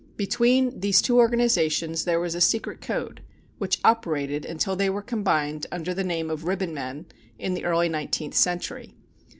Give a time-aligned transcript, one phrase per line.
[0.17, 3.21] Between these two organizations there was a secret code,
[3.59, 7.05] which operated until they were combined, under the name of Ribbonmen,
[7.37, 8.95] in the early nineteenth century.